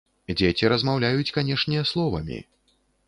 Дзеці 0.37 0.69
размаўляюць, 0.73 1.29
канешне, 1.37 1.85
словамі. 1.91 2.39